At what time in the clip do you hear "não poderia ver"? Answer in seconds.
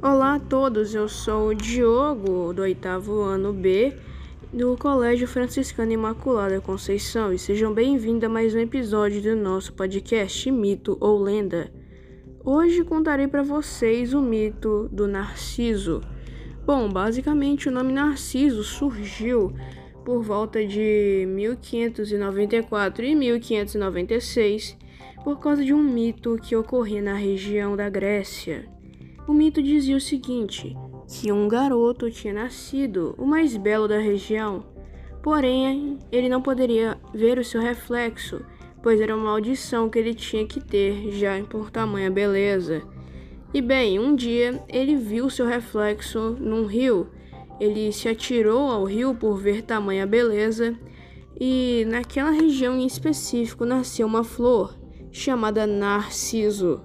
36.30-37.38